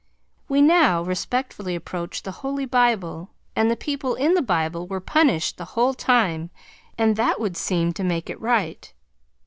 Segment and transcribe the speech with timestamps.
[0.49, 5.57] We now respectfully approach the Holy Bible and the people in the Bible were punished
[5.57, 6.49] the whole time,
[6.97, 8.91] and that would seem to make it right.